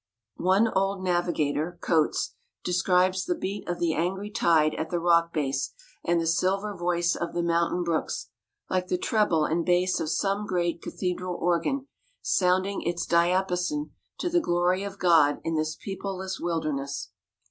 One 0.37 0.67
old 0.69 1.03
navigator 1.03 1.77
Coates 1.79 2.33
describes 2.63 3.25
the 3.25 3.35
beat 3.37 3.67
of 3.69 3.77
the 3.77 3.93
angry 3.93 4.31
tide 4.31 4.73
at 4.73 4.89
the 4.89 4.99
rock 4.99 5.31
base 5.31 5.75
and 6.03 6.19
the 6.19 6.25
silver 6.25 6.75
voice 6.75 7.15
of 7.15 7.35
the 7.35 7.43
mountain 7.43 7.83
brooks, 7.83 8.31
like 8.67 8.87
the 8.87 8.97
treble 8.97 9.45
and 9.45 9.63
bass 9.63 9.99
of 9.99 10.09
some 10.09 10.47
great 10.47 10.81
cathedral 10.81 11.35
organ 11.39 11.85
sounding 12.23 12.81
its 12.81 13.05
diapason 13.05 13.91
to 14.17 14.27
the 14.27 14.41
glory 14.41 14.81
of 14.81 14.97
God 14.97 15.39
in 15.43 15.53
this 15.53 15.75
peopleless 15.75 16.39
wilderness. 16.39 17.11